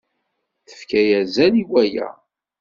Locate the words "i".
1.63-1.65